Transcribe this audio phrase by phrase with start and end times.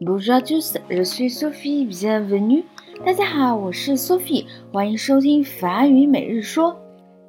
[0.00, 2.64] Bonjour à tous, je suis Sophie, bienvenue.
[3.06, 6.76] 大家好，我是 Sophie，欢迎收听法语每日说。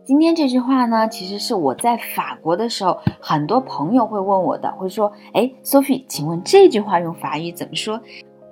[0.04, 8.02] 今天这句话呢，其实是我在法国的时候，很多朋友会问我的，会说：“哎，Sophie，请问这句话用法语怎么说？”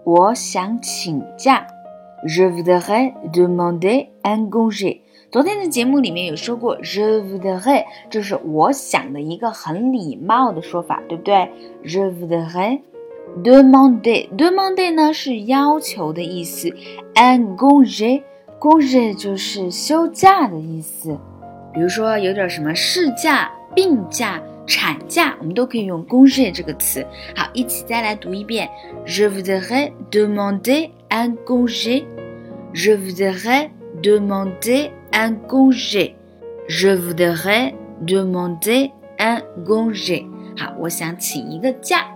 [0.05, 1.66] 我想请假
[2.27, 5.00] ，Je voudrais demander un congé。
[5.32, 11.50] 昨天的节目里面有说过，Je voudrais，这是我想的一个很礼貌的说法，对不对
[11.84, 12.82] ？Je voudrais。
[13.44, 16.70] Demander，demander 呢是要求的意思
[17.16, 21.18] ，un congé，congé 就是休假的意思。
[21.73, 27.05] 比如说有点什么事假、病假、产假，我们都可以用 congé 这个词。
[27.36, 28.70] 好，一起再来读一遍
[29.05, 32.04] ：Je voudrais demander un congé。
[32.74, 33.70] Je voudrais
[34.02, 36.13] demander un congé。
[36.70, 37.74] Je voudrais
[38.05, 40.26] demander un congé。
[40.55, 42.12] 好，我想请一个假。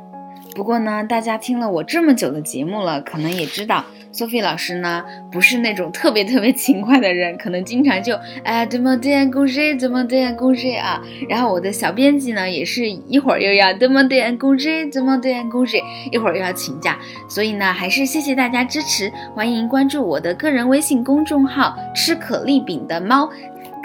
[0.57, 10.99] 不过呢，大家听了我这么久的节目了，可能也知道，Sophie 老师呢不是那种特别特别勤快的人，可能经常就哎怎么这样工作，怎么这样工作啊。
[11.29, 15.79] 然后我的小编辑呢，也是一会儿又要怎么这样工作，怎么这样工作，
[16.11, 16.97] 一会儿又要请假。
[17.29, 23.29] 所以呢，还是谢谢大家支持，欢迎关注我的个人微信公众号“吃可丽饼的猫”，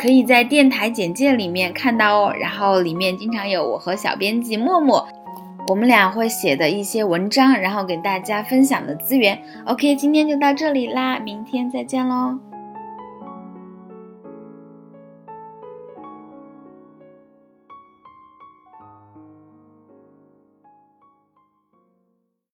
[0.00, 2.34] 可以在电台简介里面看到哦。
[2.40, 5.06] 然后里面经常有我和小编辑默默。
[5.72, 9.40] 我们俩会写的一些文章，然后给大家分享的资源。
[9.64, 12.51] OK，今天就到这里啦，明天再见喽。